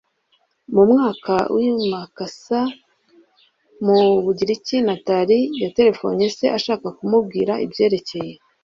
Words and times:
mu 0.73 0.83
mwaka 0.91 1.33
wa 1.53 1.59
i 1.67 1.69
malakasa 1.91 2.59
mu 3.85 3.99
bugiriki 4.23 4.75
natalie 4.87 5.49
yaterefonnye 5.63 6.27
se 6.37 6.45
ashaka 6.57 6.87
kumubwira 6.97 7.53
ibyerekeye 7.65 8.33